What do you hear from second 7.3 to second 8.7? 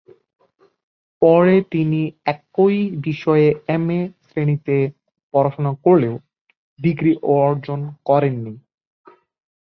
অর্জন করেন নি।